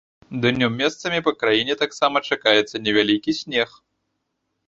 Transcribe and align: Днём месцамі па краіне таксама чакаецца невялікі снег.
Днём 0.43 0.71
месцамі 0.83 1.19
па 1.27 1.33
краіне 1.43 1.75
таксама 1.83 2.17
чакаецца 2.31 2.75
невялікі 2.87 3.35
снег. 3.43 3.69